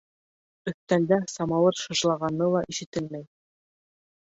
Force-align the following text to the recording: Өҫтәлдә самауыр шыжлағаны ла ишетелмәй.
Өҫтәлдә 0.71 1.19
самауыр 1.33 1.79
шыжлағаны 1.83 2.51
ла 2.57 2.65
ишетелмәй. 2.77 3.25